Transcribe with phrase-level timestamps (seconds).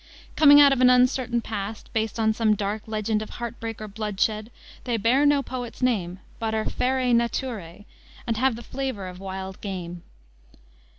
[0.35, 3.87] Coming out of an uncertain past, based on some dark legend of heart break or
[3.87, 4.49] bloodshed,
[4.85, 7.85] they bear no poet's name, but are ferae naturae,
[8.25, 10.01] and have the flavor of wild game.